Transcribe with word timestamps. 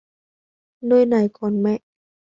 Nơi 0.81 1.05
này 1.05 1.29
còn 1.33 1.63
mẹ 1.63 1.79